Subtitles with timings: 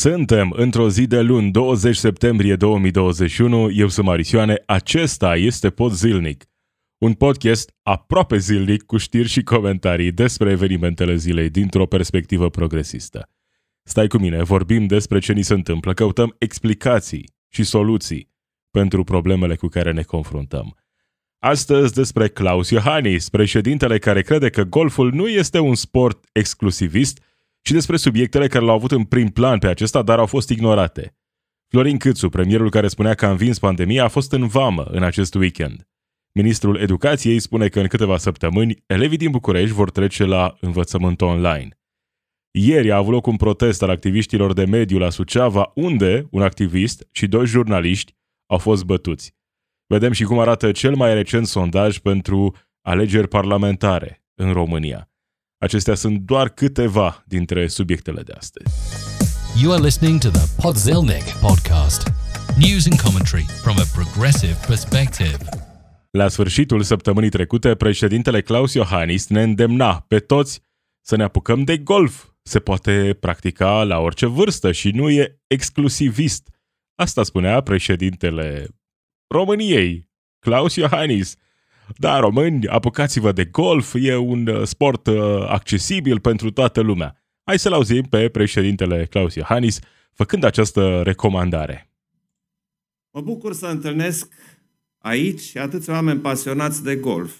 [0.00, 3.70] Suntem într-o zi de luni, 20 septembrie 2021.
[3.70, 4.62] Eu sunt Marisioane.
[4.66, 6.44] Acesta este Pod Zilnic.
[6.98, 13.30] Un podcast aproape zilnic cu știri și comentarii despre evenimentele zilei dintr-o perspectivă progresistă.
[13.82, 18.30] Stai cu mine, vorbim despre ce ni se întâmplă, căutăm explicații și soluții
[18.70, 20.76] pentru problemele cu care ne confruntăm.
[21.38, 27.22] Astăzi despre Klaus Iohannis, președintele care crede că golful nu este un sport exclusivist,
[27.62, 31.14] și despre subiectele care l-au avut în prim plan pe acesta, dar au fost ignorate.
[31.68, 35.34] Florin Câțu, premierul care spunea că a învins pandemia, a fost în vamă în acest
[35.34, 35.88] weekend.
[36.32, 41.68] Ministrul Educației spune că în câteva săptămâni elevii din București vor trece la învățământ online.
[42.50, 47.08] Ieri a avut loc un protest al activiștilor de mediu la Suceava, unde un activist
[47.10, 49.34] și doi jurnaliști au fost bătuți.
[49.86, 55.09] Vedem și cum arată cel mai recent sondaj pentru alegeri parlamentare în România.
[55.62, 58.74] Acestea sunt doar câteva dintre subiectele de astăzi.
[59.62, 62.12] You are listening to the Podzilnic podcast.
[62.58, 65.36] News and commentary from a progressive perspective.
[66.10, 70.62] La sfârșitul săptămânii trecute, președintele Claus Iohannis ne îndemna pe toți
[71.00, 72.28] să ne apucăm de golf.
[72.42, 76.48] Se poate practica la orice vârstă și nu e exclusivist.
[76.94, 78.66] Asta spunea președintele
[79.34, 80.08] României,
[80.38, 81.36] Claus Iohannis,
[81.96, 87.16] da, români, apucați-vă de golf, e un uh, sport uh, accesibil pentru toată lumea.
[87.44, 89.78] Hai să-l auzim pe președintele Claus Iohannis
[90.12, 91.90] făcând această recomandare.
[93.10, 94.32] Mă bucur să întâlnesc
[94.98, 97.34] aici atâți oameni pasionați de golf.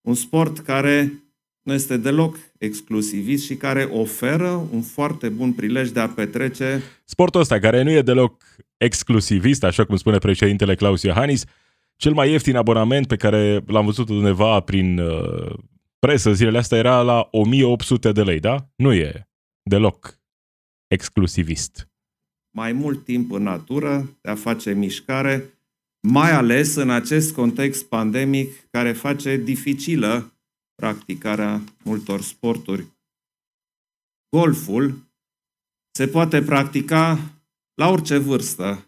[0.00, 1.12] Un sport care
[1.62, 6.82] nu este deloc exclusivist și care oferă un foarte bun prilej de a petrece.
[7.04, 8.42] Sportul ăsta, care nu e deloc
[8.76, 11.44] exclusivist, așa cum spune președintele Claus Iohannis,
[11.96, 15.58] cel mai ieftin abonament pe care l-am văzut undeva prin uh,
[15.98, 18.68] presă zilele astea era la 1800 de lei, da?
[18.76, 19.28] Nu e
[19.62, 20.20] deloc
[20.86, 21.88] exclusivist.
[22.50, 25.58] Mai mult timp în natură, de a face mișcare,
[26.00, 30.32] mai ales în acest context pandemic care face dificilă
[30.74, 32.86] practicarea multor sporturi.
[34.36, 34.94] Golful
[35.90, 37.18] se poate practica
[37.74, 38.85] la orice vârstă,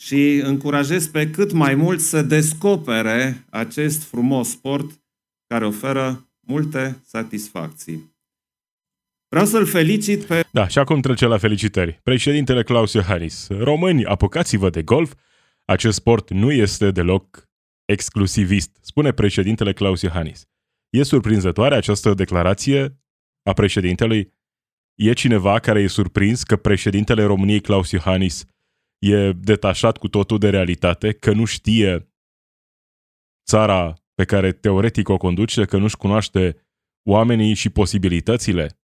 [0.00, 5.00] și încurajez pe cât mai mult să descopere acest frumos sport
[5.46, 8.14] care oferă multe satisfacții.
[9.28, 10.44] Vreau să-l felicit pe...
[10.52, 12.00] Da, și acum trece la felicitări.
[12.02, 13.46] Președintele Claus Iohannis.
[13.48, 15.14] Români, apucați-vă de golf.
[15.64, 17.48] Acest sport nu este deloc
[17.84, 20.46] exclusivist, spune președintele Claus Iohannis.
[20.90, 23.00] E surprinzătoare această declarație
[23.42, 24.34] a președintelui?
[24.94, 28.44] E cineva care e surprins că președintele României Claus Iohannis
[28.98, 32.12] e detașat cu totul de realitate, că nu știe
[33.46, 36.56] țara pe care teoretic o conduce, că nu-și cunoaște
[37.08, 38.80] oamenii și posibilitățile,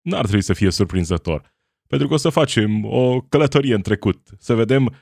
[0.00, 1.56] n-ar trebui să fie surprinzător.
[1.86, 4.94] Pentru că o să facem o călătorie în trecut, să vedem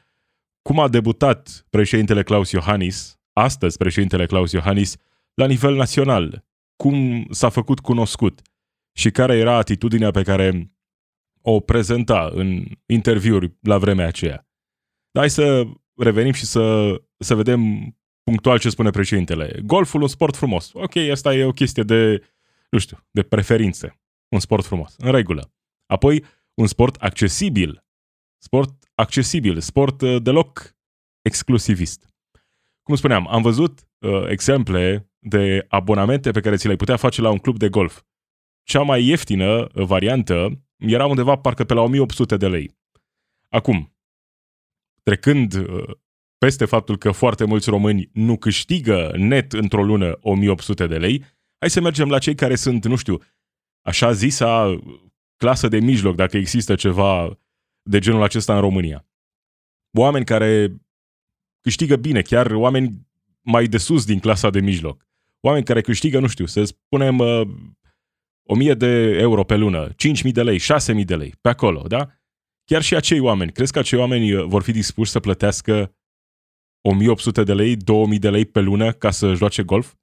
[0.62, 4.96] cum a debutat președintele Claus Iohannis, astăzi președintele Claus Iohannis,
[5.34, 6.44] la nivel național,
[6.76, 8.42] cum s-a făcut cunoscut
[8.92, 10.75] și care era atitudinea pe care
[11.48, 14.48] o prezenta în interviuri la vremea aceea.
[15.10, 15.64] Dar hai să
[15.96, 17.90] revenim și să, să vedem
[18.22, 19.60] punctual ce spune președintele.
[19.64, 20.70] Golful, un sport frumos.
[20.72, 22.22] Ok, asta e o chestie de,
[22.70, 24.00] nu știu, de preferințe.
[24.28, 25.52] Un sport frumos, în regulă.
[25.86, 26.24] Apoi,
[26.54, 27.84] un sport accesibil.
[28.38, 30.76] Sport accesibil, sport uh, deloc
[31.22, 32.14] exclusivist.
[32.82, 37.30] Cum spuneam, am văzut uh, exemple de abonamente pe care ți le-ai putea face la
[37.30, 38.02] un club de golf.
[38.62, 42.76] Cea mai ieftină variantă era undeva parcă pe la 1800 de lei.
[43.48, 43.96] Acum,
[45.02, 45.96] trecând uh,
[46.38, 51.24] peste faptul că foarte mulți români nu câștigă net într-o lună 1800 de lei,
[51.58, 53.22] hai să mergem la cei care sunt, nu știu,
[53.82, 54.80] așa zisa
[55.36, 57.38] clasă de mijloc, dacă există ceva
[57.82, 59.06] de genul acesta în România.
[59.98, 60.76] Oameni care
[61.60, 63.06] câștigă bine, chiar oameni
[63.40, 65.06] mai de sus din clasa de mijloc.
[65.40, 67.48] Oameni care câștigă, nu știu, să spunem uh,
[68.46, 72.08] 1000 de euro pe lună, 5000 de lei, 6000 de lei, pe acolo, da?
[72.64, 75.94] Chiar și acei oameni, crezi că acei oameni uh, vor fi dispuși să plătească
[76.80, 79.94] 1800 de lei, 2000 de lei pe lună ca să joace golf?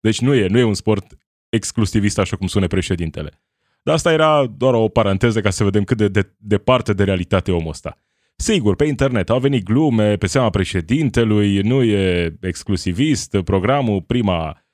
[0.00, 1.16] Deci nu e, nu e un sport
[1.48, 3.42] exclusivist așa cum spune președintele.
[3.82, 7.52] Dar asta era doar o paranteză ca să vedem cât de, de departe de realitate
[7.52, 7.98] omul ăsta.
[8.36, 14.64] Sigur, pe internet au venit glume pe seama președintelui, nu e exclusivist, programul, prima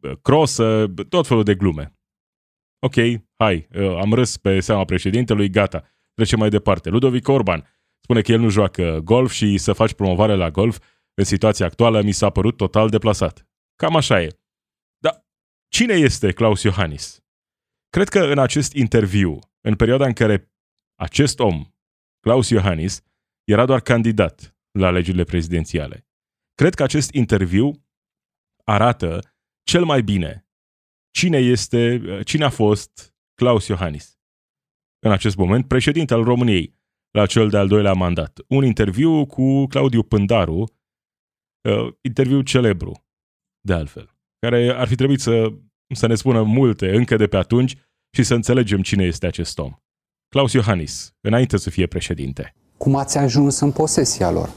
[0.00, 1.99] uh, crosă, tot felul de glume
[2.80, 2.94] ok,
[3.36, 5.84] hai, uh, am râs pe seama președintelui, gata,
[6.14, 6.88] trecem mai departe.
[6.88, 7.68] Ludovic Orban
[8.00, 10.78] spune că el nu joacă golf și să faci promovare la golf
[11.14, 13.46] în situația actuală mi s-a părut total deplasat.
[13.76, 14.38] Cam așa e.
[14.98, 15.26] Dar
[15.68, 17.24] cine este Claus Iohannis?
[17.88, 20.52] Cred că în acest interviu, în perioada în care
[20.94, 21.64] acest om,
[22.20, 23.02] Klaus Iohannis,
[23.44, 26.08] era doar candidat la alegerile prezidențiale.
[26.54, 27.86] Cred că acest interviu
[28.64, 30.49] arată cel mai bine
[31.10, 34.18] cine este, cine a fost Klaus Iohannis.
[34.98, 36.78] În acest moment, președinte al României,
[37.10, 38.40] la cel de-al doilea mandat.
[38.48, 40.72] Un interviu cu Claudiu Pândaru,
[41.68, 43.04] uh, interviu celebru,
[43.60, 45.52] de altfel, care ar fi trebuit să,
[45.94, 47.76] să ne spună multe încă de pe atunci
[48.16, 49.72] și să înțelegem cine este acest om.
[50.28, 52.54] Claus Iohannis, înainte să fie președinte.
[52.76, 54.52] Cum ați ajuns în posesia lor?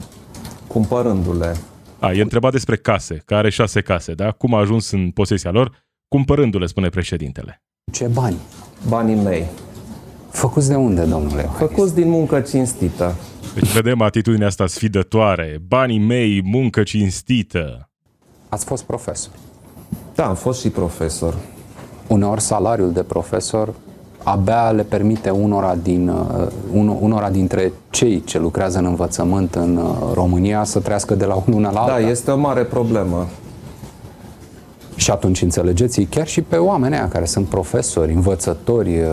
[0.66, 1.56] Cumpărându-le.
[2.00, 4.32] A, e întrebat despre case, că are șase case, da?
[4.32, 5.83] Cum a ajuns în posesia lor?
[6.14, 7.62] Cumpărându-le, spune președintele.
[7.92, 8.36] Ce bani?
[8.88, 9.46] Banii mei.
[10.30, 11.42] Făcuți de unde, domnule?
[11.42, 13.14] Făcuți din muncă cinstită.
[13.54, 15.58] Deci vedem atitudinea asta sfidătoare.
[15.68, 17.90] Banii mei, muncă cinstită.
[18.48, 19.32] Ați fost profesor.
[20.14, 21.34] Da, am fost și profesor.
[22.06, 23.74] Uneori salariul de profesor
[24.22, 30.12] abia le permite unora, din, uh, unora dintre cei ce lucrează în învățământ în uh,
[30.12, 31.86] România să trăiască de la unul la alta.
[31.86, 33.28] Da, este o mare problemă.
[34.96, 39.08] Și atunci înțelegeți chiar și pe oamenii aia care sunt profesori, învățători, uh,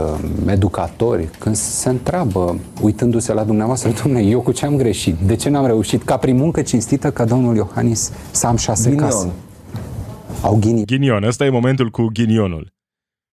[0.47, 5.15] educatori, când se întreabă, uitându-se la dumneavoastră, domnule, eu cu ce am greșit?
[5.15, 9.09] De ce n-am reușit ca prin muncă cinstită ca domnul Iohannis să am șase Ghinion.
[9.09, 9.31] case?
[10.41, 10.85] Au ghini.
[10.85, 12.73] Ghinion, ăsta e momentul cu ghinionul.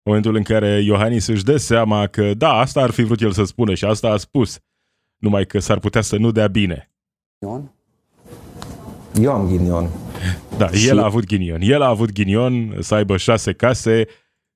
[0.02, 3.44] Momentul în care Iohannis își dă seama că da, asta ar fi vrut el să
[3.44, 4.58] spună și asta a spus.
[5.16, 6.90] Numai că s-ar putea să nu dea bine.
[9.20, 9.88] Eu am ghinion.
[10.58, 10.88] Da, și...
[10.88, 11.60] el a avut ghinion.
[11.60, 14.06] El a avut ghinion să aibă șase case,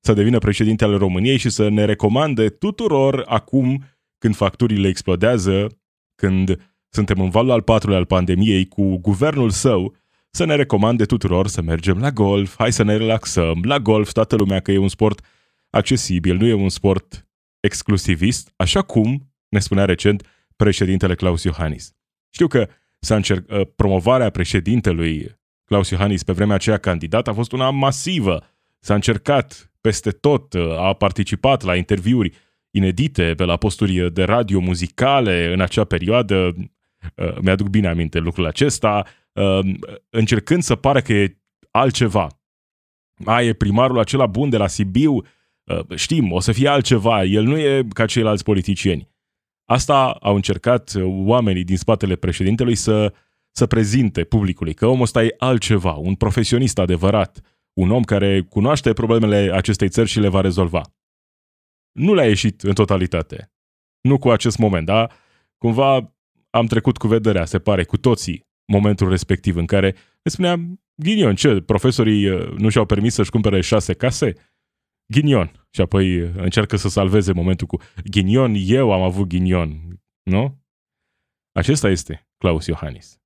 [0.01, 3.85] să devină președinte al României și să ne recomande tuturor acum,
[4.19, 5.67] când facturile explodează,
[6.15, 9.95] când suntem în valul al patrulea al pandemiei cu guvernul său,
[10.31, 14.37] să ne recomande tuturor să mergem la golf, hai să ne relaxăm, la golf toată
[14.37, 15.25] lumea că e un sport
[15.71, 17.29] accesibil, nu e un sport
[17.61, 20.27] exclusivist, așa cum ne spunea recent
[20.57, 21.93] președintele Claus Iohannis.
[22.31, 22.69] Știu că
[22.99, 28.45] s-a încerc, ă, promovarea președintelui Claus Iohannis pe vremea aceea candidat a fost una masivă.
[28.79, 32.33] S-a încercat peste tot, ă, a participat la interviuri
[32.71, 36.55] inedite pe la posturi de radio muzicale în acea perioadă.
[37.19, 39.05] Ă, mi-aduc bine aminte lucrul acesta,
[40.11, 41.37] încercând să pară că e
[41.71, 42.27] altceva.
[43.25, 45.23] A, e primarul acela bun de la Sibiu,
[45.95, 49.09] știm, o să fie altceva, el nu e ca ceilalți politicieni.
[49.65, 53.13] Asta au încercat oamenii din spatele președintelui să,
[53.53, 57.41] să prezinte publicului, că omul ăsta e altceva, un profesionist adevărat,
[57.73, 60.83] un om care cunoaște problemele acestei țări și le va rezolva.
[61.93, 63.53] Nu le-a ieșit în totalitate.
[64.01, 65.13] Nu cu acest moment, dar
[65.59, 66.15] cumva
[66.51, 69.91] am trecut cu vederea, se pare, cu toții, momentul respectiv în care
[70.23, 74.33] ne spuneam, ghinion, ce, profesorii uh, nu și-au permis să-și cumpere șase case?
[75.13, 75.67] Ghinion.
[75.71, 80.01] Și apoi încearcă să salveze momentul cu ghinion, eu am avut ghinion.
[80.23, 80.61] Nu?
[81.53, 83.22] Acesta este Claus Iohannis.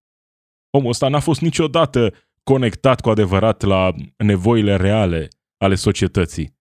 [0.70, 6.54] Omul ăsta n-a fost niciodată conectat cu adevărat la nevoile reale ale societății.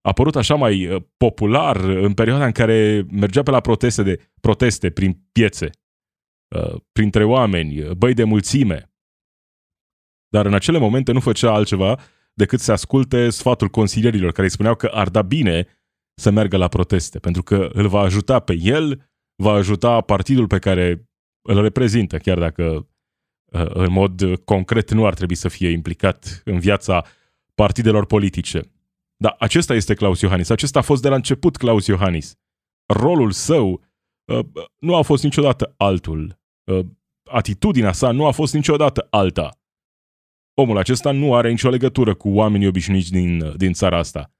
[0.00, 4.30] A apărut așa mai uh, popular în perioada în care mergea pe la proteste, de,
[4.40, 5.70] proteste prin piețe,
[6.56, 8.92] uh, printre oameni, uh, băi de mulțime.
[10.28, 11.98] Dar în acele momente nu făcea altceva
[12.34, 15.66] decât să asculte sfatul consilierilor care îi spuneau că ar da bine
[16.20, 19.10] să meargă la proteste, pentru că îl va ajuta pe el,
[19.42, 21.08] va ajuta partidul pe care
[21.48, 22.84] îl reprezintă, chiar dacă uh,
[23.52, 27.04] în mod concret nu ar trebui să fie implicat în viața
[27.54, 28.60] partidelor politice.
[29.16, 30.48] Dar acesta este Claus Iohannis.
[30.48, 32.38] Acesta a fost de la început Claus Iohannis.
[32.86, 33.84] Rolul său
[34.24, 34.44] uh,
[34.78, 36.38] nu a fost niciodată altul.
[36.64, 36.86] Uh,
[37.30, 39.58] atitudinea sa nu a fost niciodată alta
[40.56, 44.30] omul acesta nu are nicio legătură cu oamenii obișnuiți din, din țara asta.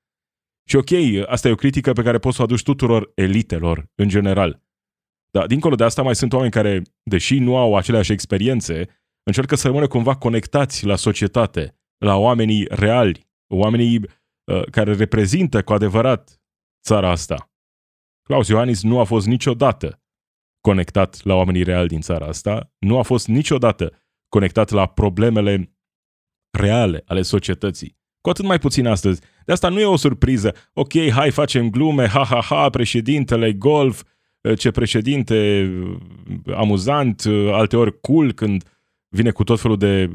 [0.68, 0.90] Și ok,
[1.26, 4.62] asta e o critică pe care poți să o aduci tuturor elitelor, în general.
[5.30, 8.95] Dar dincolo de asta mai sunt oameni care, deși nu au aceleași experiențe,
[9.26, 15.72] încearcă să rămână cumva conectați la societate, la oamenii reali, oamenii uh, care reprezintă cu
[15.72, 16.40] adevărat
[16.82, 17.50] țara asta.
[18.22, 20.00] Claus Iohannis nu a fost niciodată
[20.60, 23.92] conectat la oamenii reali din țara asta, nu a fost niciodată
[24.28, 25.76] conectat la problemele
[26.58, 27.98] reale ale societății.
[28.20, 29.20] Cu atât mai puțin astăzi.
[29.44, 30.54] De asta nu e o surpriză.
[30.72, 34.02] Ok, hai, facem glume, ha, ha, ha, președintele, golf,
[34.40, 38.75] eh, ce președinte eh, amuzant, eh, alteori cool când
[39.16, 40.10] vine cu tot felul de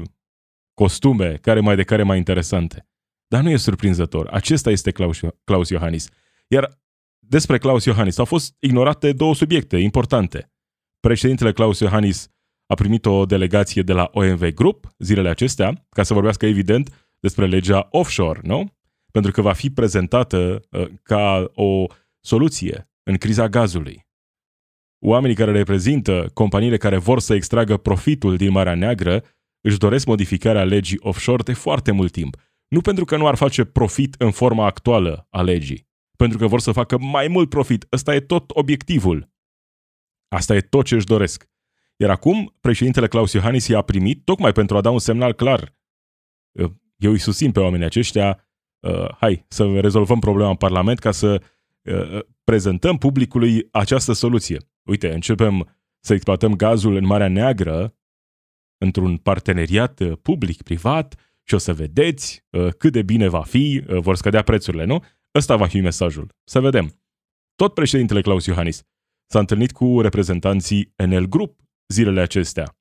[0.74, 2.88] costume, care mai de care mai interesante.
[3.28, 4.28] Dar nu e surprinzător.
[4.28, 6.10] Acesta este Claus, Claus Iohannis.
[6.48, 6.80] Iar
[7.20, 10.52] despre Claus Iohannis au fost ignorate două subiecte importante.
[11.00, 12.30] Președintele Claus Iohannis
[12.66, 17.46] a primit o delegație de la OMV Group zilele acestea, ca să vorbească evident despre
[17.46, 18.74] legea offshore, nu?
[19.12, 21.86] Pentru că va fi prezentată uh, ca o
[22.20, 24.06] soluție în criza gazului.
[25.02, 29.24] Oamenii care reprezintă companiile care vor să extragă profitul din Marea Neagră
[29.62, 32.38] își doresc modificarea legii offshore de foarte mult timp.
[32.68, 36.60] Nu pentru că nu ar face profit în forma actuală a legii, pentru că vor
[36.60, 37.86] să facă mai mult profit.
[37.92, 39.30] Ăsta e tot obiectivul.
[40.28, 41.50] Asta e tot ce își doresc.
[41.98, 45.76] Iar acum, președintele Claus Iohannis i-a primit tocmai pentru a da un semnal clar.
[46.98, 48.48] Eu îi susțin pe oamenii aceștia,
[48.80, 51.42] uh, hai să rezolvăm problema în Parlament ca să
[51.84, 54.58] uh, prezentăm publicului această soluție.
[54.84, 57.96] Uite, începem să exploatăm gazul în Marea Neagră
[58.78, 64.00] într-un parteneriat uh, public-privat și o să vedeți uh, cât de bine va fi, uh,
[64.00, 65.04] vor scădea prețurile, nu?
[65.36, 66.36] Ăsta va fi mesajul.
[66.44, 67.02] Să vedem.
[67.56, 68.84] Tot președintele Claus Iohannis
[69.26, 72.78] s-a întâlnit cu reprezentanții Enel Group zilele acestea.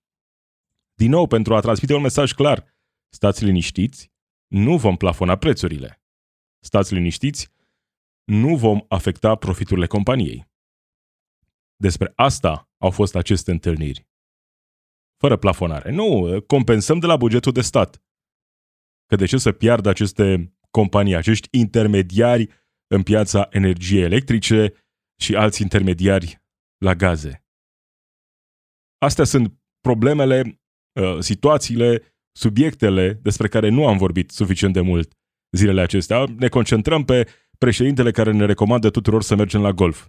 [0.94, 2.64] Din nou, pentru a transmite un mesaj clar,
[3.08, 4.12] stați liniștiți,
[4.46, 6.02] nu vom plafona prețurile.
[6.58, 7.48] Stați liniștiți,
[8.24, 10.49] nu vom afecta profiturile companiei.
[11.80, 14.08] Despre asta au fost aceste întâlniri.
[15.16, 15.90] Fără plafonare.
[15.90, 18.02] Nu, compensăm de la bugetul de stat.
[19.06, 22.48] Că de ce să piardă aceste companii, acești intermediari
[22.86, 24.72] în piața energiei electrice
[25.20, 26.42] și alți intermediari
[26.84, 27.44] la gaze?
[28.98, 30.60] Astea sunt problemele,
[31.00, 35.12] uh, situațiile, subiectele despre care nu am vorbit suficient de mult
[35.56, 36.24] zilele acestea.
[36.36, 40.08] Ne concentrăm pe președintele care ne recomandă tuturor să mergem la golf.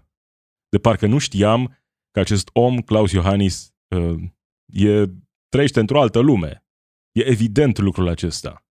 [0.72, 1.78] De parcă nu știam
[2.12, 4.24] că acest om, Claus Iohannis, uh,
[4.66, 5.06] e,
[5.50, 6.66] trăiește într-o altă lume.
[7.12, 8.66] E evident lucrul acesta.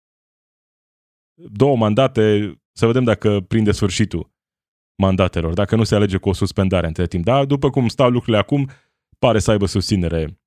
[1.33, 4.31] Două mandate, să vedem dacă prinde sfârșitul
[5.01, 7.23] mandatelor, dacă nu se alege cu o suspendare între timp.
[7.23, 8.69] Dar după cum stau lucrurile acum,
[9.19, 10.39] pare să aibă susținere,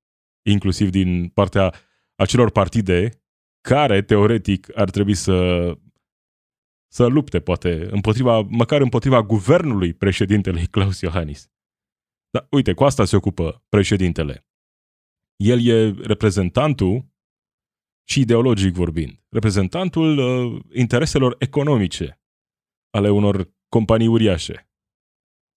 [0.42, 1.75] inclusiv din partea
[2.14, 3.23] acelor partide
[3.61, 5.35] care, teoretic, ar trebui să
[6.92, 11.50] să lupte, poate, împotriva, măcar împotriva guvernului președintelui Claus Iohannis.
[12.30, 14.47] Dar uite, cu asta se ocupă președintele.
[15.37, 17.11] El e reprezentantul,
[18.11, 22.20] și ideologic vorbind, reprezentantul uh, intereselor economice
[22.90, 24.70] ale unor companii uriașe.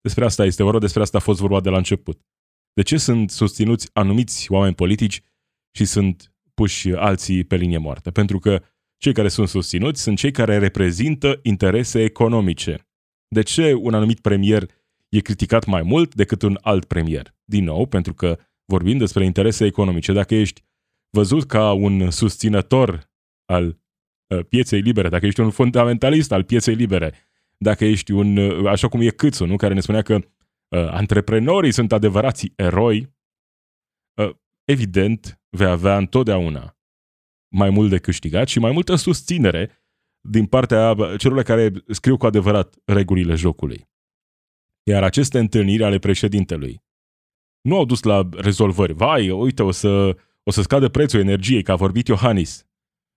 [0.01, 2.21] Despre asta este vorba, despre asta a fost vorba de la început.
[2.73, 5.21] De ce sunt susținuți anumiți oameni politici
[5.75, 8.11] și sunt puși alții pe linie moartă?
[8.11, 8.63] Pentru că
[9.01, 12.87] cei care sunt susținuți sunt cei care reprezintă interese economice.
[13.27, 14.65] De ce un anumit premier
[15.09, 17.35] e criticat mai mult decât un alt premier?
[17.43, 20.13] Din nou, pentru că vorbim despre interese economice.
[20.13, 20.63] Dacă ești
[21.09, 23.11] văzut ca un susținător
[23.45, 23.79] al
[24.27, 27.13] uh, pieței libere, dacă ești un fundamentalist al pieței libere,
[27.57, 29.55] dacă ești un, uh, așa cum e Câțu, nu?
[29.55, 30.23] care ne spunea că uh,
[30.69, 33.15] antreprenorii sunt adevărații eroi,
[34.13, 34.31] uh,
[34.63, 36.75] evident vei avea întotdeauna
[37.51, 39.71] mai mult de câștigat și mai multă susținere
[40.29, 43.89] din partea celor care scriu cu adevărat regulile jocului.
[44.83, 46.83] Iar aceste întâlniri ale președintelui
[47.61, 48.93] nu au dus la rezolvări.
[48.93, 52.65] Vai, uite, o să, o să scadă prețul energiei, că a vorbit Iohannis.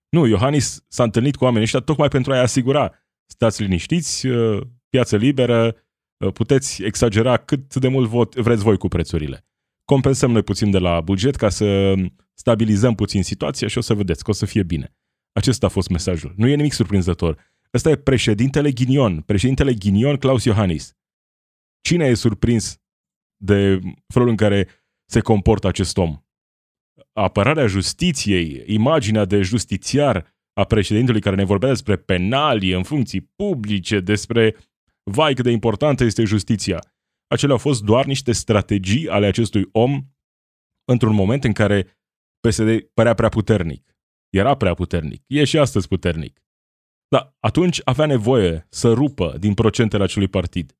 [0.09, 2.93] Nu, Iohannis s-a întâlnit cu oamenii ăștia tocmai pentru a-i asigura.
[3.25, 5.75] Stați liniștiți, uh, piață liberă,
[6.17, 9.45] uh, puteți exagera cât de mult vot vreți voi cu prețurile.
[9.85, 11.93] Compensăm noi puțin de la buget ca să
[12.37, 14.95] stabilizăm puțin situația și o să vedeți că o să fie bine.
[15.31, 16.33] Acesta a fost mesajul.
[16.37, 17.53] Nu e nimic surprinzător.
[17.73, 20.93] Ăsta e președintele Ghinion, președintele Ghinion Claus Iohannis.
[21.81, 22.81] Cine e surprins
[23.43, 23.79] de
[24.13, 24.67] felul în care
[25.05, 26.19] se comportă acest om?
[27.13, 33.99] Apărarea justiției, imaginea de justițiar a președintelui care ne vorbea despre penalii în funcții publice,
[33.99, 34.55] despre
[35.11, 36.79] vai cât de importantă este justiția.
[37.27, 40.05] Acelea au fost doar niște strategii ale acestui om
[40.91, 41.94] într-un moment în care
[42.47, 43.95] PSD părea prea puternic.
[44.29, 45.23] Era prea puternic.
[45.27, 46.39] E și astăzi puternic.
[47.07, 50.77] Dar atunci avea nevoie să rupă din procentele acelui partid.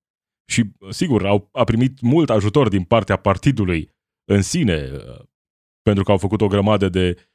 [0.52, 3.90] Și, sigur, au, a primit mult ajutor din partea partidului
[4.32, 4.92] în sine,
[5.82, 7.30] pentru că au făcut o grămadă de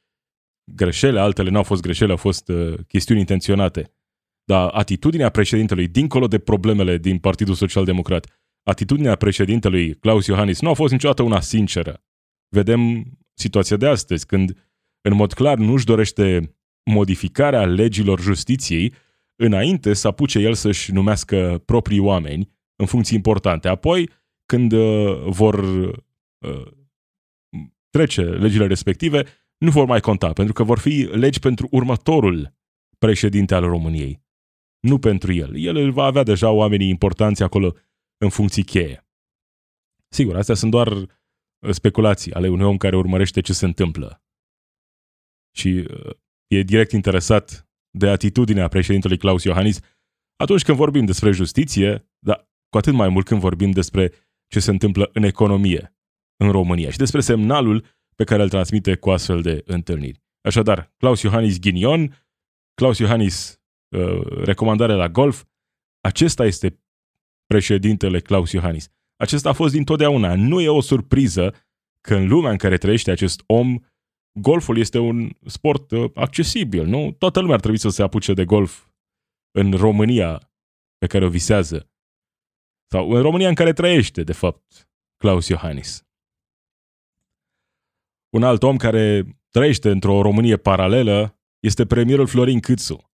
[0.75, 3.93] greșeli, altele n-au fost greșeli, au fost uh, chestiuni intenționate.
[4.43, 10.69] Dar atitudinea președintelui, dincolo de problemele din Partidul Social Democrat, atitudinea președintelui Claus Iohannis nu
[10.69, 12.03] a fost niciodată una sinceră.
[12.49, 13.05] Vedem
[13.41, 14.57] situația de astăzi, când
[15.01, 16.55] în mod clar nu își dorește
[16.91, 18.93] modificarea legilor justiției
[19.35, 23.67] înainte să apuce el să-și numească proprii oameni în funcții importante.
[23.67, 24.09] Apoi,
[24.45, 26.71] când uh, vor uh,
[27.89, 29.25] trece legile respective,
[29.57, 32.53] nu vor mai conta, pentru că vor fi legi pentru următorul
[32.97, 34.23] președinte al României,
[34.79, 35.57] nu pentru el.
[35.57, 37.75] El va avea deja oamenii importanți acolo
[38.17, 39.05] în funcții cheie.
[40.07, 41.07] Sigur, astea sunt doar uh,
[41.69, 44.23] speculații ale unui om care urmărește ce se întâmplă.
[45.55, 46.15] Și uh,
[46.47, 49.79] e direct interesat de atitudinea președintelui Claus Iohannis
[50.35, 54.13] atunci când vorbim despre justiție, dar cu atât mai mult când vorbim despre
[54.47, 55.95] ce se întâmplă în economie
[56.43, 60.23] în România și despre semnalul pe care îl transmite cu astfel de întâlniri.
[60.41, 62.25] Așadar, Claus Iohannis Ghinion,
[62.73, 63.61] Claus Iohannis
[63.95, 65.43] uh, recomandare la golf,
[66.01, 66.83] acesta este
[67.45, 68.89] președintele Claus Iohannis.
[69.21, 70.35] Acesta a fost dintotdeauna.
[70.35, 71.53] Nu e o surpriză
[72.01, 73.79] că în lumea în care trăiește acest om,
[74.39, 77.11] golful este un sport uh, accesibil, nu?
[77.11, 78.87] Toată lumea ar trebui să se apuce de golf
[79.51, 80.51] în România
[80.97, 81.89] pe care o visează.
[82.91, 86.05] Sau în România în care trăiește, de fapt, Claus Iohannis.
[88.29, 93.10] Un alt om care trăiește într-o Românie paralelă este premierul Florin Câțu,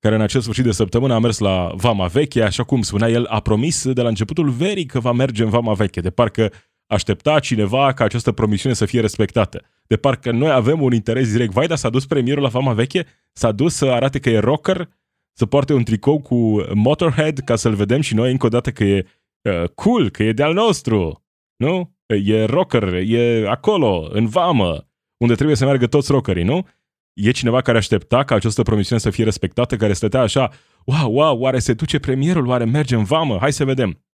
[0.00, 3.26] care în acest sfârșit de săptămână a mers la Vama Veche, așa cum spunea el,
[3.26, 6.52] a promis de la începutul verii că va merge în Vama Veche, de parcă
[6.86, 9.62] aștepta cineva ca această promisiune să fie respectată.
[9.86, 11.52] De parcă noi avem un interes direct.
[11.52, 13.06] Vai, dar s-a dus premierul la Vama Veche?
[13.32, 14.88] S-a dus să arate că e rocker?
[15.32, 18.84] Să poarte un tricou cu Motorhead ca să-l vedem și noi încă o dată că
[18.84, 19.06] e
[19.42, 21.24] uh, cool, că e de-al nostru.
[21.56, 21.96] Nu?
[22.06, 26.66] E rocker, e acolo, în vamă, unde trebuie să meargă toți rockerii, nu?
[27.12, 30.52] E cineva care aștepta ca această promisiune să fie respectată, care stătea așa,
[30.84, 34.04] wow, wow, oare se duce premierul, oare merge în vamă, hai să vedem.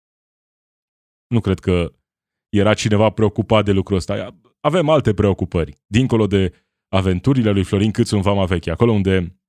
[1.27, 1.93] Nu cred că
[2.49, 4.41] era cineva preocupat de lucrul ăsta.
[4.61, 6.53] Avem alte preocupări, dincolo de
[6.89, 9.41] aventurile lui Florin Câțu în Vama Veche, acolo unde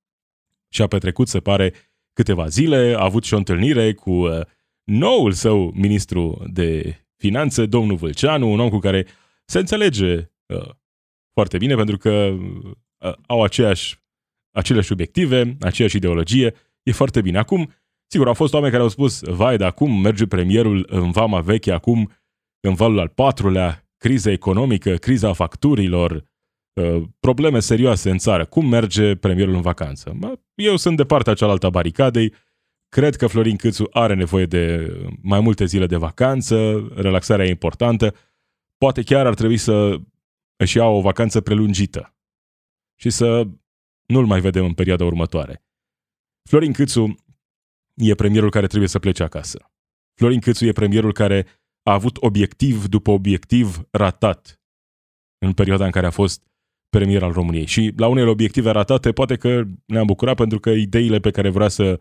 [0.72, 1.72] și-a petrecut, se pare,
[2.12, 4.40] câteva zile, a avut și o întâlnire cu uh,
[4.84, 9.06] noul său ministru de finanțe, domnul Vâlceanu, un om cu care
[9.44, 10.14] se înțelege
[10.54, 10.70] uh,
[11.32, 12.70] foarte bine pentru că uh,
[13.26, 13.98] au aceeași,
[14.50, 17.38] aceleași obiective, aceeași ideologie, e foarte bine.
[17.38, 17.72] Acum,
[18.06, 21.72] sigur, au fost oameni care au spus, vai, dar acum merge premierul în vama veche,
[21.72, 22.10] acum
[22.60, 26.24] în valul al patrulea, criza economică, criza facturilor,
[26.72, 28.44] uh, probleme serioase în țară.
[28.44, 30.18] Cum merge premierul în vacanță?
[30.54, 32.32] Eu sunt de partea cealaltă a baricadei,
[32.88, 38.14] Cred că Florin Câțu are nevoie de mai multe zile de vacanță, relaxarea e importantă,
[38.78, 40.00] poate chiar ar trebui să
[40.56, 42.17] își ia o vacanță prelungită
[43.00, 43.48] și să
[44.06, 45.64] nu-l mai vedem în perioada următoare.
[46.48, 47.14] Florin Câțu
[47.94, 49.72] e premierul care trebuie să plece acasă.
[50.14, 51.46] Florin Câțu e premierul care
[51.82, 54.60] a avut obiectiv după obiectiv ratat
[55.38, 56.42] în perioada în care a fost
[56.88, 57.66] premier al României.
[57.66, 61.68] Și la unele obiective ratate poate că ne-am bucurat pentru că ideile pe care vrea
[61.68, 62.00] să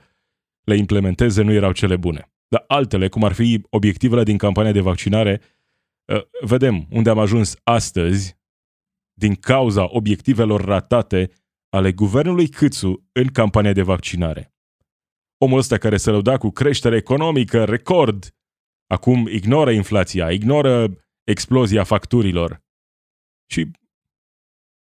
[0.63, 2.31] le implementeze nu erau cele bune.
[2.47, 5.41] Dar altele, cum ar fi obiectivele din campania de vaccinare,
[6.05, 8.37] uh, vedem unde am ajuns astăzi
[9.17, 11.32] din cauza obiectivelor ratate
[11.69, 14.53] ale guvernului Câțu în campania de vaccinare.
[15.38, 18.36] Omul ăsta care se lăuda cu creștere economică, record,
[18.88, 22.63] acum ignoră inflația, ignoră explozia facturilor
[23.51, 23.71] și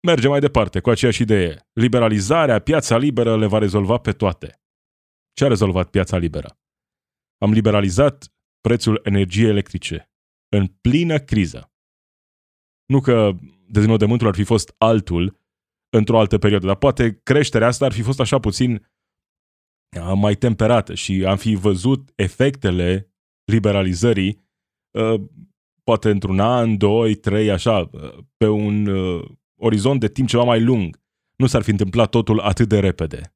[0.08, 1.70] merge mai departe cu aceeași idee.
[1.74, 4.62] Liberalizarea, piața liberă le va rezolva pe toate.
[5.34, 6.60] Ce a rezolvat piața liberă?
[7.38, 10.12] Am liberalizat prețul energiei electrice
[10.50, 11.72] în plină criză.
[12.86, 13.32] Nu că
[13.72, 15.40] deznodământul ar fi fost altul
[15.90, 18.90] într-o altă perioadă, dar poate creșterea asta ar fi fost așa puțin
[20.16, 23.12] mai temperată și am fi văzut efectele
[23.44, 24.50] liberalizării
[25.84, 27.90] poate într-un an, doi, trei, așa,
[28.38, 28.88] pe un
[29.56, 31.02] orizont de timp ceva mai lung.
[31.36, 33.36] Nu s-ar fi întâmplat totul atât de repede.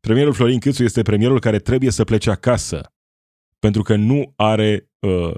[0.00, 2.92] Premierul Florin Câțu este premierul care trebuie să plece acasă
[3.58, 5.36] pentru că nu are uh,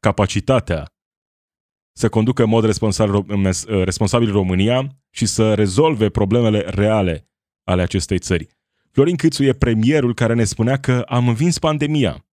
[0.00, 0.95] capacitatea
[1.98, 7.30] să conducă în mod responsabil, uh, responsabil România și să rezolve problemele reale
[7.64, 8.46] ale acestei țări.
[8.90, 12.26] Florin Câțu e premierul care ne spunea că am învins pandemia.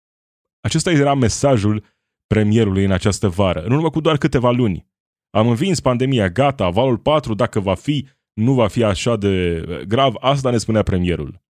[0.60, 1.84] Acesta era mesajul
[2.26, 4.86] premierului în această vară, în urmă cu doar câteva luni.
[5.30, 10.14] Am învins pandemia, gata, valul 4, dacă va fi, nu va fi așa de grav,
[10.20, 11.42] asta ne spunea premierul.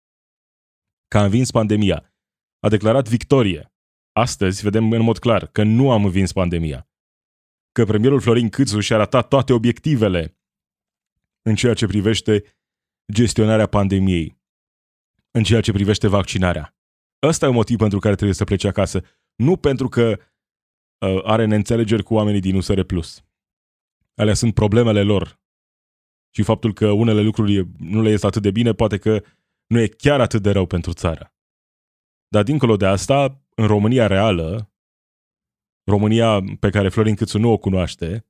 [1.08, 2.14] Că a învins pandemia.
[2.60, 3.72] A declarat victorie.
[4.12, 6.88] Astăzi vedem în mod clar că nu am învins pandemia.
[7.74, 10.38] Că premierul Florin Câțu și-a ratat toate obiectivele
[11.42, 12.44] în ceea ce privește
[13.12, 14.40] gestionarea pandemiei,
[15.30, 16.76] în ceea ce privește vaccinarea.
[17.22, 19.02] Ăsta e un motiv pentru care trebuie să plece acasă.
[19.34, 20.20] Nu pentru că
[20.98, 22.80] uh, are neînțelegeri cu oamenii din USR+.
[24.14, 25.40] Alea sunt problemele lor
[26.30, 29.22] și faptul că unele lucruri nu le ies atât de bine, poate că
[29.66, 31.34] nu e chiar atât de rău pentru țară.
[32.28, 34.73] Dar dincolo de asta, în România reală,
[35.84, 38.26] România pe care Florin Câțu nu o cunoaște,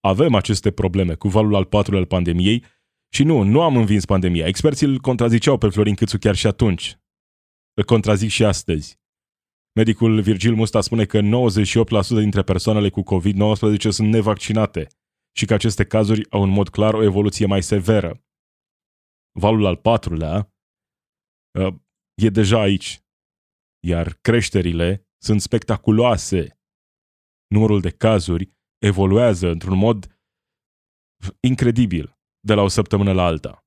[0.00, 2.64] avem aceste probleme cu valul al patrulea al pandemiei
[3.14, 4.46] și nu, nu am învins pandemia.
[4.46, 6.98] Experții îl contraziceau pe Florin Câțu chiar și atunci.
[7.74, 9.02] Îl contrazic și astăzi.
[9.74, 11.24] Medicul Virgil Musta spune că 98%
[12.08, 14.86] dintre persoanele cu COVID-19 sunt nevaccinate
[15.36, 18.24] și că aceste cazuri au în mod clar o evoluție mai severă.
[19.40, 20.52] Valul al patrulea
[21.58, 21.74] uh,
[22.22, 23.04] e deja aici,
[23.86, 26.58] iar creșterile sunt spectaculoase
[27.46, 30.18] numărul de cazuri evoluează într-un mod
[31.40, 33.66] incredibil de la o săptămână la alta.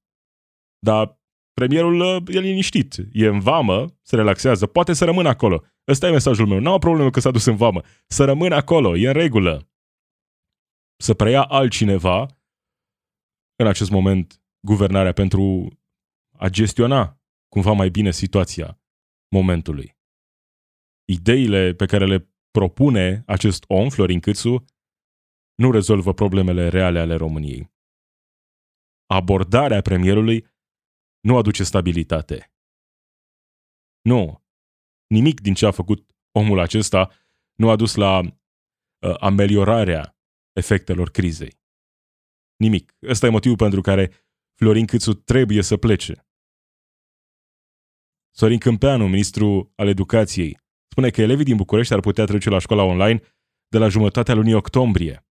[0.79, 1.19] Dar
[1.53, 5.63] premierul uh, e liniștit, e în vamă, se relaxează, poate să rămână acolo.
[5.87, 6.59] Ăsta e mesajul meu.
[6.59, 7.81] Nu am problemă că s-a dus în vamă.
[8.07, 9.69] Să rămână acolo, e în regulă.
[11.03, 12.25] Să preia altcineva
[13.55, 15.67] în acest moment guvernarea pentru
[16.37, 18.81] a gestiona cumva mai bine situația
[19.35, 19.97] momentului.
[21.05, 24.65] Ideile pe care le propune acest om, Florin Câțu,
[25.55, 27.71] nu rezolvă problemele reale ale României.
[29.05, 30.47] Abordarea premierului
[31.19, 32.51] nu aduce stabilitate.
[34.01, 34.45] Nu.
[35.07, 37.11] Nimic din ce a făcut omul acesta
[37.55, 40.17] nu a dus la uh, ameliorarea
[40.51, 41.59] efectelor crizei.
[42.55, 42.95] Nimic.
[43.01, 44.11] Ăsta e motivul pentru care
[44.59, 46.27] Florin Câțu trebuie să plece.
[48.35, 50.59] Sorin Câmpeanu, ministru al educației,
[50.97, 53.21] spune că elevii din București ar putea trece la școala online
[53.67, 55.27] de la jumătatea lunii octombrie.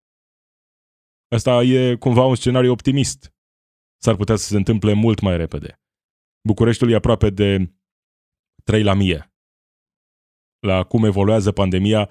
[1.28, 3.34] Asta e cumva un scenariu optimist.
[4.02, 5.80] S-ar putea să se întâmple mult mai repede.
[6.48, 7.74] Bucureștiul e aproape de
[8.64, 9.34] 3 la mie.
[10.58, 12.10] La cum evoluează pandemia,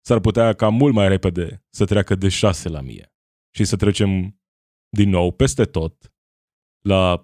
[0.00, 3.14] s-ar putea ca mult mai repede să treacă de 6 la mie
[3.54, 4.40] și să trecem
[4.88, 6.14] din nou peste tot
[6.80, 7.22] la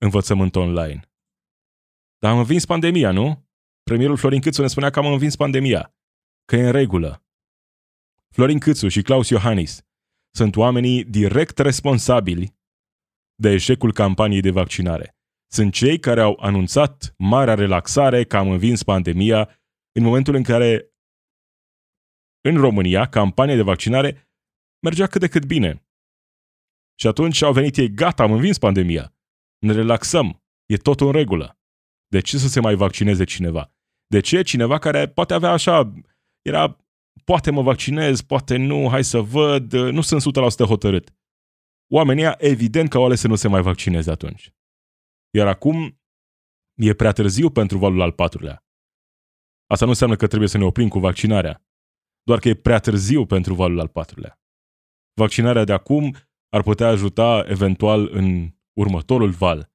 [0.00, 1.00] învățământ online.
[2.18, 3.41] Dar am învins pandemia, nu?
[3.82, 5.94] Premierul Florin Câțu ne spunea că am învins pandemia,
[6.44, 7.24] că e în regulă.
[8.30, 9.82] Florin Câțu și Claus Iohannis
[10.34, 12.56] sunt oamenii direct responsabili
[13.34, 15.16] de eșecul campaniei de vaccinare.
[15.50, 19.60] Sunt cei care au anunțat marea relaxare că am învins pandemia
[19.92, 20.92] în momentul în care
[22.40, 24.30] în România campania de vaccinare
[24.82, 25.86] mergea cât de cât bine.
[26.98, 29.14] Și atunci au venit ei, gata, am învins pandemia.
[29.58, 31.58] Ne relaxăm, e totul în regulă.
[32.06, 33.71] De ce să se mai vaccineze cineva?
[34.12, 35.92] De ce cineva care poate avea așa,
[36.42, 36.76] era,
[37.24, 41.14] poate mă vaccinez, poate nu, hai să văd, nu sunt 100% hotărât.
[41.92, 44.52] Oamenii evident că au ales să nu se mai vaccineze atunci.
[45.30, 46.00] Iar acum
[46.74, 48.64] e prea târziu pentru valul al patrulea.
[49.66, 51.64] Asta nu înseamnă că trebuie să ne oprim cu vaccinarea,
[52.22, 54.40] doar că e prea târziu pentru valul al patrulea.
[55.14, 56.16] Vaccinarea de acum
[56.48, 59.72] ar putea ajuta eventual în următorul val,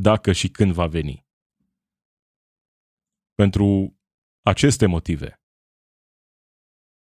[0.00, 1.28] dacă și când va veni.
[3.40, 3.98] Pentru
[4.42, 5.40] aceste motive,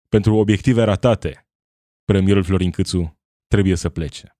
[0.08, 1.48] pentru obiective ratate,
[2.04, 4.38] premierul Florin Câțu trebuie să plece.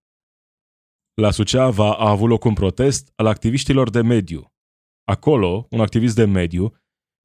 [1.14, 4.52] La Suceava a avut loc un protest al activiștilor de mediu.
[5.04, 6.76] Acolo, un activist de mediu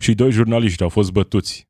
[0.03, 1.69] și doi jurnaliști au fost bătuți.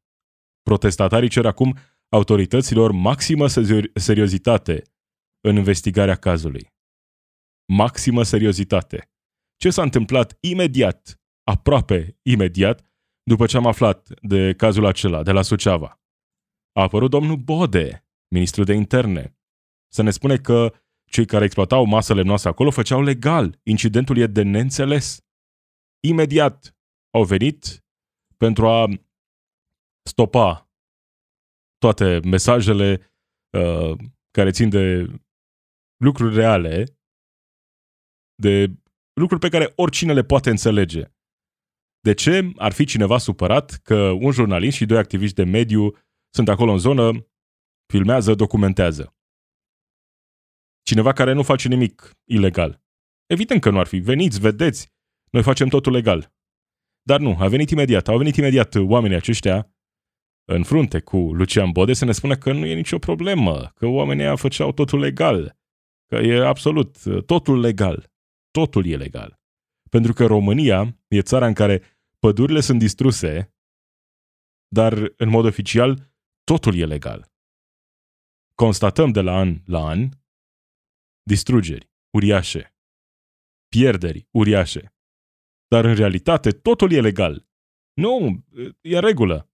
[0.62, 1.78] Protestatarii cer acum
[2.10, 3.48] autorităților maximă
[3.94, 4.84] seriozitate
[5.42, 6.74] în investigarea cazului.
[7.74, 9.12] Maximă seriozitate.
[9.58, 12.86] Ce s-a întâmplat imediat, aproape imediat,
[13.24, 16.02] după ce am aflat de cazul acela de la Suceava?
[16.72, 19.38] A apărut domnul Bode, ministru de interne,
[19.88, 20.74] să ne spune că
[21.06, 23.60] cei care exploatau masele noastre acolo făceau legal.
[23.64, 25.26] Incidentul e de neînțeles.
[26.08, 26.76] Imediat
[27.10, 27.86] au venit
[28.38, 28.88] pentru a
[30.10, 30.70] stopa
[31.78, 33.12] toate mesajele
[33.58, 33.98] uh,
[34.32, 35.08] care țin de
[35.98, 36.84] lucruri reale,
[38.36, 38.72] de
[39.14, 41.13] lucruri pe care oricine le poate înțelege.
[42.04, 45.98] De ce ar fi cineva supărat că un jurnalist și doi activiști de mediu
[46.30, 47.28] sunt acolo în zonă,
[47.92, 49.16] filmează, documentează?
[50.82, 52.82] Cineva care nu face nimic ilegal.
[53.26, 53.98] Evident că nu ar fi.
[53.98, 54.92] Veniți, vedeți,
[55.32, 56.34] noi facem totul legal.
[57.02, 58.08] Dar nu, a venit imediat.
[58.08, 59.74] Au venit imediat oamenii aceștia
[60.46, 64.24] în frunte cu Lucian Bode să ne spună că nu e nicio problemă, că oamenii
[64.24, 65.58] ăia făceau totul legal,
[66.08, 68.12] că e absolut totul legal.
[68.52, 69.40] Totul e legal.
[69.90, 71.93] Pentru că România e țara în care
[72.26, 73.54] pădurile sunt distruse,
[74.68, 77.32] dar în mod oficial totul e legal.
[78.54, 80.10] Constatăm de la an la an
[81.24, 82.76] distrugeri uriașe,
[83.68, 84.96] pierderi uriașe.
[85.68, 87.48] Dar în realitate totul e legal.
[87.94, 88.46] Nu,
[88.82, 89.52] e regulă.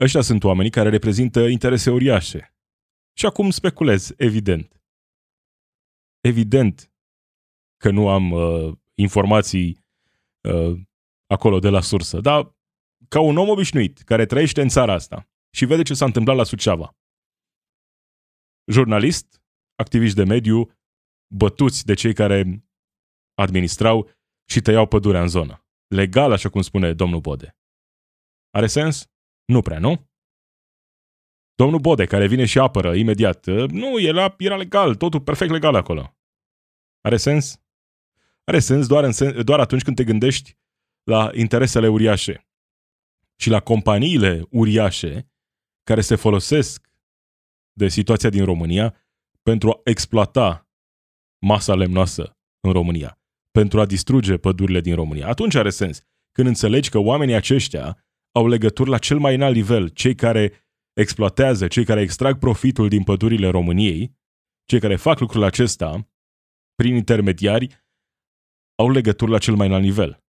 [0.00, 2.54] Ăștia sunt oamenii care reprezintă interese uriașe.
[3.12, 4.82] Și acum speculez, evident.
[6.20, 6.92] Evident
[7.76, 9.81] că nu am uh, informații
[10.48, 10.80] uh,
[11.26, 12.56] acolo de la sursă, dar
[13.08, 16.44] ca un om obișnuit care trăiește în țara asta și vede ce s-a întâmplat la
[16.44, 16.96] Suceava.
[18.72, 19.42] Jurnalist,
[19.74, 20.70] activiști de mediu
[21.34, 22.64] bătuți de cei care
[23.34, 24.10] administrau
[24.50, 25.66] și tăiau pădurea în zonă.
[25.94, 27.56] Legal, așa cum spune domnul Bode.
[28.50, 29.10] Are sens?
[29.44, 30.10] Nu prea, nu?
[31.54, 36.16] Domnul Bode, care vine și apără imediat, nu, era, era legal, totul perfect legal acolo.
[37.00, 37.61] Are sens?
[38.44, 40.56] Are sens doar, în sen, doar atunci când te gândești
[41.02, 42.46] la interesele uriașe
[43.36, 45.32] și la companiile uriașe
[45.82, 46.90] care se folosesc
[47.72, 48.96] de situația din România
[49.42, 50.68] pentru a exploata
[51.38, 55.28] masa lemnoasă în România, pentru a distruge pădurile din România.
[55.28, 56.02] Atunci are sens.
[56.32, 61.68] Când înțelegi că oamenii aceștia au legături la cel mai înalt nivel, cei care exploatează,
[61.68, 64.18] cei care extrag profitul din pădurile României,
[64.64, 66.08] cei care fac lucrul acesta
[66.74, 67.81] prin intermediari,
[68.74, 70.24] au legături la cel mai înalt nivel.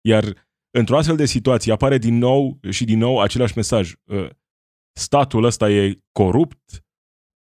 [0.00, 3.94] Iar într-o astfel de situație apare din nou și din nou același mesaj.
[4.08, 4.28] Ă,
[4.92, 6.84] statul ăsta e corupt,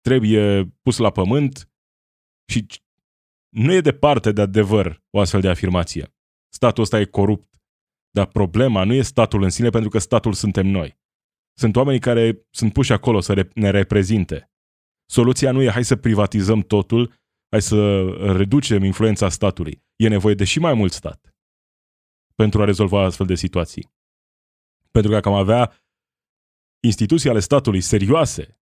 [0.01, 1.69] trebuie pus la pământ
[2.51, 2.65] și
[3.49, 6.13] nu e departe de adevăr o astfel de afirmație.
[6.53, 7.55] Statul ăsta e corupt,
[8.11, 10.97] dar problema nu e statul în sine, pentru că statul suntem noi.
[11.57, 14.51] Sunt oamenii care sunt puși acolo să ne reprezinte.
[15.05, 17.13] Soluția nu e hai să privatizăm totul,
[17.49, 19.83] hai să reducem influența statului.
[19.95, 21.35] E nevoie de și mai mult stat
[22.35, 23.93] pentru a rezolva astfel de situații.
[24.91, 25.73] Pentru că dacă am avea
[26.79, 28.59] instituții ale statului serioase,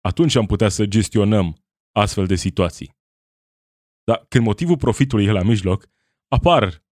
[0.00, 2.96] atunci am putea să gestionăm astfel de situații.
[4.04, 5.88] Dar când motivul profitului e la mijloc,
[6.28, 6.84] apar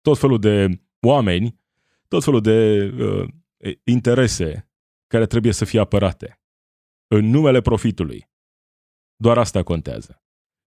[0.00, 1.60] tot felul de oameni,
[2.08, 3.28] tot felul de uh,
[3.84, 4.70] interese
[5.06, 6.40] care trebuie să fie apărate
[7.06, 8.30] în numele profitului.
[9.22, 10.22] Doar asta contează.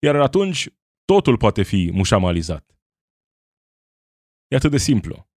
[0.02, 0.68] Iar atunci
[1.04, 2.78] totul poate fi mușamalizat.
[4.48, 5.28] E atât de simplu.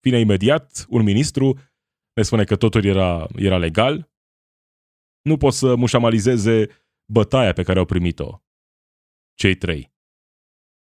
[0.00, 1.58] Vine imediat un ministru,
[2.12, 4.10] ne spune că totul era, era legal,
[5.22, 6.66] nu pot să mușamalizeze
[7.12, 8.40] bătaia pe care au primit-o
[9.34, 9.94] cei trei.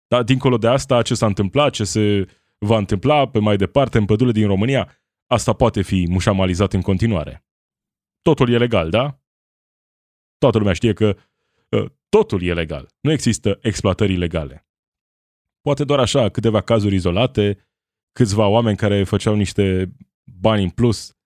[0.07, 2.25] Dar dincolo de asta, ce s-a întâmplat, ce se
[2.57, 4.91] va întâmpla pe mai departe în pădurile din România,
[5.25, 7.45] asta poate fi mușamalizat în continuare.
[8.21, 9.21] Totul e legal, da?
[10.37, 11.28] Toată lumea știe că uh,
[12.09, 12.87] totul e legal.
[13.01, 14.67] Nu există exploatări ilegale.
[15.61, 17.69] Poate doar așa, câteva cazuri izolate,
[18.11, 19.95] câțiva oameni care făceau niște
[20.39, 21.17] bani în plus.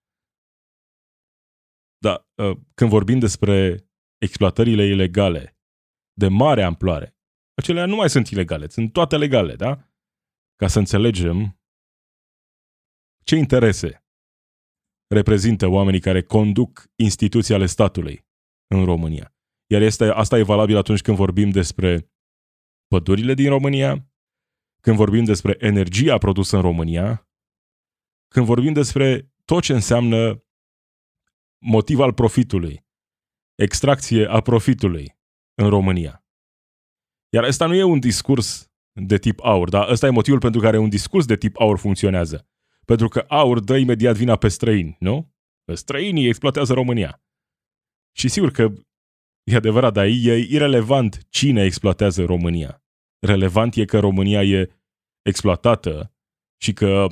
[1.98, 5.58] Dar uh, când vorbim despre exploatările ilegale
[6.14, 7.18] de mare amploare,
[7.54, 9.90] acelea nu mai sunt ilegale, sunt toate legale, da?
[10.56, 11.60] Ca să înțelegem
[13.24, 14.06] ce interese
[15.08, 18.26] reprezintă oamenii care conduc instituții ale statului
[18.68, 19.33] în România.
[19.74, 22.12] Iar este, asta e valabil atunci când vorbim despre
[22.88, 24.12] pădurile din România,
[24.82, 27.30] când vorbim despre energia produsă în România,
[28.28, 30.44] când vorbim despre tot ce înseamnă
[31.66, 32.86] motiv al profitului,
[33.56, 35.20] extracție a profitului
[35.54, 36.26] în România.
[37.30, 40.78] Iar ăsta nu e un discurs de tip aur, dar ăsta e motivul pentru care
[40.78, 42.48] un discurs de tip aur funcționează.
[42.86, 45.34] Pentru că aur dă imediat vina pe străini, nu?
[45.74, 47.24] Străinii exploatează România.
[48.12, 48.74] Și sigur că
[49.44, 52.84] e adevărat, dar e irelevant cine exploatează România.
[53.20, 54.72] Relevant e că România e
[55.22, 56.14] exploatată
[56.62, 57.08] și că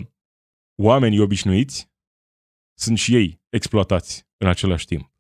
[0.82, 1.92] oamenii obișnuiți
[2.80, 5.14] sunt și ei exploatați în același timp.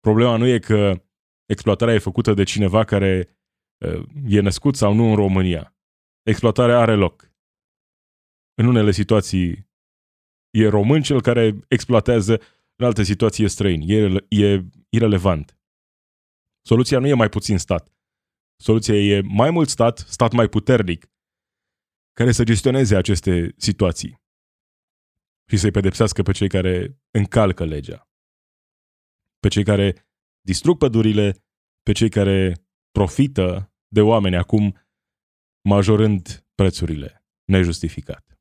[0.00, 1.04] Problema nu e că
[1.46, 3.38] exploatarea e făcută de cineva care
[4.28, 5.76] e născut sau nu în România.
[6.22, 7.32] Exploatarea are loc.
[8.54, 9.70] În unele situații
[10.50, 12.40] e român cel care exploatează,
[12.76, 13.80] în alte situații e străin.
[13.86, 15.57] E, e irelevant.
[16.70, 17.92] Soluția nu e mai puțin stat.
[18.62, 21.06] Soluția e mai mult stat, stat mai puternic,
[22.12, 24.22] care să gestioneze aceste situații
[25.50, 28.08] și să-i pedepsească pe cei care încalcă legea,
[29.38, 30.08] pe cei care
[30.40, 31.44] distrug pădurile,
[31.82, 32.54] pe cei care
[32.90, 34.64] profită de oameni acum
[35.68, 38.38] majorând prețurile nejustificat.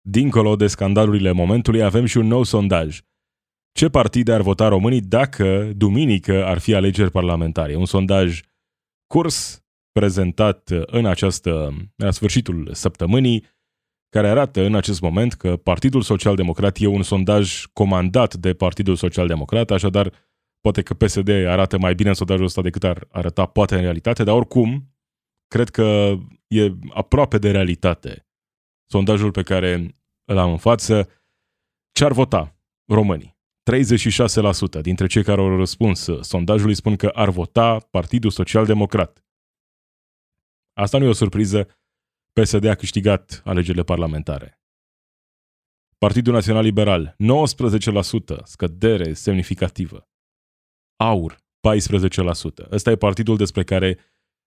[0.00, 3.00] Dincolo de scandalurile momentului, avem și un nou sondaj.
[3.72, 7.74] Ce partide ar vota românii dacă duminică ar fi alegeri parlamentare?
[7.74, 8.40] Un sondaj
[9.06, 13.44] curs prezentat în această, la sfârșitul săptămânii,
[14.08, 18.96] care arată în acest moment că Partidul Social Democrat e un sondaj comandat de Partidul
[18.96, 20.12] Social Democrat, așadar
[20.60, 24.24] Poate că PSD arată mai bine în sondajul ăsta decât ar arăta poate în realitate,
[24.24, 24.94] dar oricum,
[25.46, 28.26] cred că e aproape de realitate
[28.90, 31.08] sondajul pe care îl am în față.
[31.92, 32.56] Ce ar vota
[32.86, 33.38] românii?
[34.78, 39.24] 36% dintre cei care au răspuns sondajului spun că ar vota Partidul Social Democrat.
[40.72, 41.68] Asta nu e o surpriză.
[42.32, 44.60] PSD a câștigat alegerile parlamentare.
[45.98, 47.16] Partidul Național Liberal,
[48.38, 50.08] 19%, scădere semnificativă.
[50.96, 52.70] Aur, 14%.
[52.70, 53.98] Ăsta e partidul despre care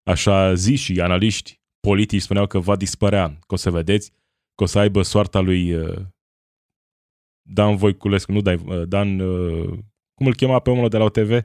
[0.04, 4.12] așa zi și analiști politici spuneau că va dispărea, că o să vedeți,
[4.56, 6.06] că o să aibă soarta lui uh,
[7.46, 9.80] Dan Voiculescu, nu Dan, uh, Dan uh,
[10.14, 11.40] cum îl chema pe omul de la OTV?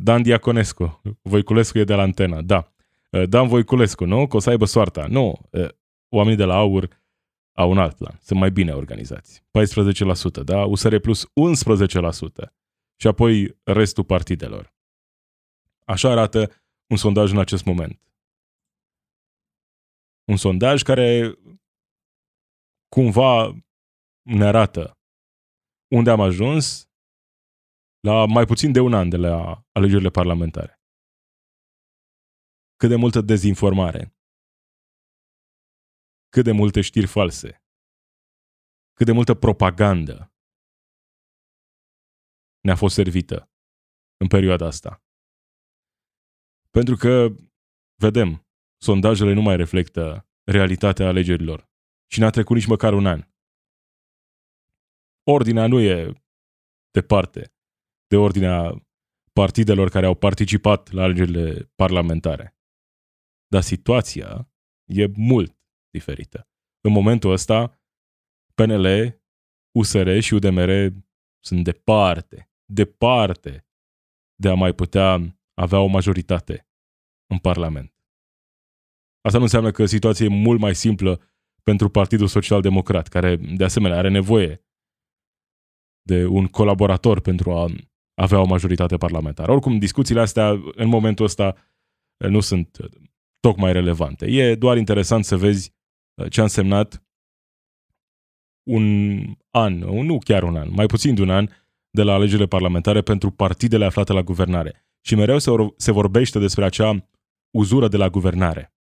[0.00, 1.00] Dan Diaconescu.
[1.22, 2.72] Voiculescu e de la antena, da.
[3.28, 4.26] Dan Voiculescu, nu?
[4.26, 5.06] Că o să aibă soarta.
[5.06, 5.40] Nu.
[6.08, 6.88] Oamenii de la Aur
[7.58, 9.40] au un alt plan, sunt mai bine organizați.
[9.40, 10.64] 14%, da?
[10.64, 11.28] USR plus 11%
[13.00, 14.74] și apoi restul partidelor.
[15.84, 16.50] Așa arată
[16.90, 18.00] un sondaj în acest moment.
[20.24, 21.38] Un sondaj care
[22.88, 23.56] cumva
[24.36, 24.98] ne arată
[25.98, 26.64] unde am ajuns
[28.00, 30.80] la mai puțin de un an de la alegerile parlamentare.
[32.76, 34.16] Cât de multă dezinformare,
[36.28, 37.50] cât de multe știri false,
[38.96, 40.32] cât de multă propagandă
[42.60, 43.50] ne-a fost servită
[44.16, 45.02] în perioada asta.
[46.70, 47.12] Pentru că,
[48.06, 48.46] vedem,
[48.80, 51.68] sondajele nu mai reflectă realitatea alegerilor
[52.12, 53.20] și n-a trecut nici măcar un an.
[55.30, 56.22] Ordinea nu e
[56.90, 57.52] departe
[58.06, 58.86] de ordinea
[59.32, 62.56] partidelor care au participat la alegerile parlamentare.
[63.46, 64.52] Dar situația
[64.84, 65.58] e mult
[65.90, 66.48] diferită.
[66.80, 67.80] În momentul ăsta,
[68.54, 68.86] PNL,
[69.78, 70.70] USR și UDMR
[71.44, 73.66] sunt departe, departe
[74.34, 76.68] de a mai putea avea o majoritate
[77.26, 77.92] în Parlament.
[79.20, 81.20] Asta nu înseamnă că situația e mult mai simplă
[81.62, 84.62] pentru Partidul Social Democrat, care de asemenea are nevoie
[86.08, 87.66] de un colaborator pentru a
[88.14, 89.52] avea o majoritate parlamentară.
[89.52, 91.56] Oricum, discuțiile astea în momentul ăsta
[92.16, 92.76] nu sunt
[93.40, 94.26] tocmai relevante.
[94.26, 95.72] E doar interesant să vezi
[96.14, 97.02] uh, ce a însemnat
[98.70, 98.86] un
[99.50, 101.48] an, nu chiar un an, mai puțin de un an
[101.90, 104.86] de la alegerile parlamentare pentru partidele aflate la guvernare.
[105.00, 107.08] Și mereu se, se vorbește despre acea
[107.50, 108.74] uzură de la guvernare.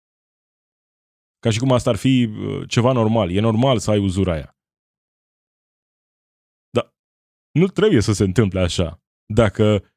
[1.39, 3.31] Ca și cum asta ar fi uh, ceva normal.
[3.31, 4.57] E normal să ai uzura aia.
[7.55, 9.03] Dar nu trebuie să se întâmple așa.
[9.35, 9.95] Dacă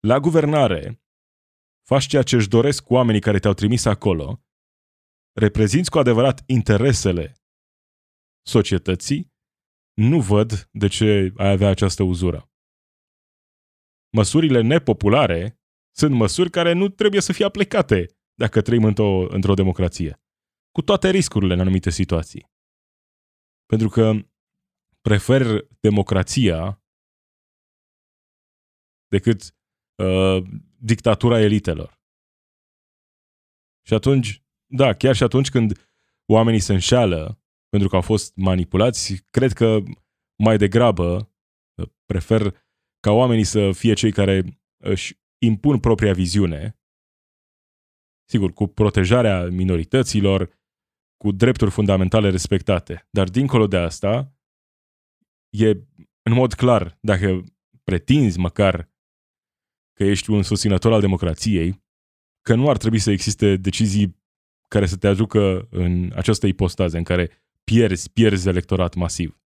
[0.00, 1.02] la guvernare
[1.88, 4.44] faci ceea ce își doresc oamenii care te-au trimis acolo,
[5.32, 7.34] reprezinți cu adevărat interesele
[8.46, 9.32] societății,
[9.94, 12.50] nu văd de ce ai avea această uzură.
[14.16, 15.60] Măsurile nepopulare
[15.96, 20.22] sunt măsuri care nu trebuie să fie aplicate dacă trăim într-o, într-o democrație.
[20.70, 22.50] Cu toate riscurile în anumite situații.
[23.66, 24.12] Pentru că
[25.00, 26.81] prefer democrația
[29.14, 29.54] decât
[30.02, 30.42] uh,
[30.76, 32.00] dictatura elitelor.
[33.86, 35.72] Și atunci, da, chiar și atunci când
[36.26, 39.78] oamenii se înșeală pentru că au fost manipulați, cred că
[40.42, 41.32] mai degrabă
[41.74, 42.42] uh, prefer
[43.00, 46.78] ca oamenii să fie cei care își impun propria viziune,
[48.28, 50.60] sigur, cu protejarea minorităților,
[51.16, 53.06] cu drepturi fundamentale respectate.
[53.10, 54.36] Dar dincolo de asta,
[55.50, 55.68] e
[56.22, 57.44] în mod clar, dacă
[57.84, 58.91] pretinzi măcar
[59.92, 61.84] că ești un susținător al democrației,
[62.42, 64.20] că nu ar trebui să existe decizii
[64.68, 69.40] care să te aducă în această ipostază în care pierzi, pierzi electorat masiv.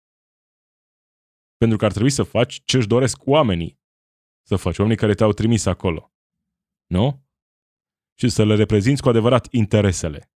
[1.58, 3.82] Pentru că ar trebui să faci ce își doresc oamenii
[4.48, 6.14] să faci, oamenii care te-au trimis acolo.
[6.86, 7.28] Nu?
[8.20, 10.32] Și să le reprezinți cu adevărat interesele.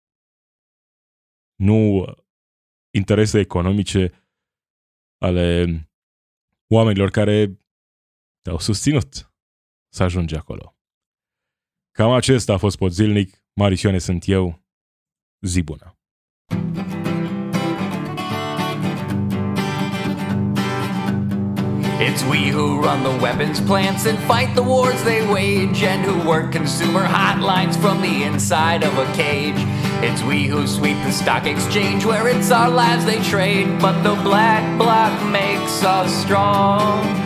[1.55, 2.05] Nu
[2.95, 4.29] interese economice
[5.19, 5.65] ale
[6.67, 7.61] oamenilor care
[8.43, 9.26] te-au susținut
[9.97, 10.77] să ajungi acolo.
[11.93, 13.43] Cam acesta a fost pot zilnic.
[13.53, 14.63] Marisioane sunt eu.
[15.41, 15.91] Zi bună!
[21.99, 26.29] It's we who run the weapons plants and fight the wars they wage, and who
[26.29, 29.61] work consumer hotlines from the inside of a cage.
[30.03, 34.15] It's we who sweep the stock exchange where it's our lives they trade, but the
[34.23, 37.26] black bloc makes us strong.